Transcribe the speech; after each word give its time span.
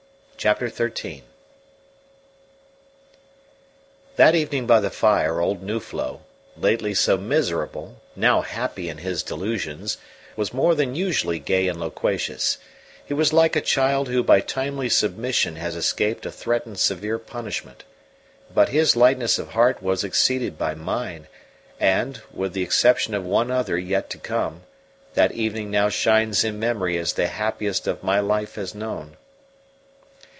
CHAPTER 0.43 0.69
XIII 0.69 1.21
That 4.15 4.33
evening 4.33 4.65
by 4.65 4.79
the 4.79 4.89
fire 4.89 5.39
old 5.39 5.61
Nuflo, 5.61 6.21
lately 6.57 6.95
so 6.95 7.15
miserable, 7.15 8.01
now 8.15 8.41
happy 8.41 8.89
in 8.89 8.97
his 8.97 9.21
delusions, 9.21 9.99
was 10.35 10.51
more 10.51 10.73
than 10.73 10.95
usually 10.95 11.37
gay 11.37 11.67
and 11.67 11.79
loquacious. 11.79 12.57
He 13.05 13.13
was 13.13 13.31
like 13.31 13.55
a 13.55 13.61
child 13.61 14.07
who 14.09 14.23
by 14.23 14.39
timely 14.41 14.89
submission 14.89 15.57
has 15.57 15.75
escaped 15.75 16.25
a 16.25 16.31
threatened 16.31 16.79
severe 16.79 17.19
punishment. 17.19 17.83
But 18.51 18.69
his 18.69 18.95
lightness 18.95 19.37
of 19.37 19.49
heart 19.49 19.83
was 19.83 20.03
exceeded 20.03 20.57
by 20.57 20.73
mine; 20.73 21.27
and, 21.79 22.19
with 22.33 22.53
the 22.53 22.63
exception 22.63 23.13
of 23.13 23.23
one 23.23 23.51
other 23.51 23.77
yet 23.77 24.09
to 24.09 24.17
come, 24.17 24.63
that 25.13 25.33
evening 25.33 25.69
now 25.69 25.89
shines 25.89 26.43
in 26.43 26.59
memory 26.59 26.97
as 26.97 27.13
the 27.13 27.27
happiest 27.27 27.87
my 28.01 28.19
life 28.19 28.55
has 28.55 28.73
known. 28.73 29.17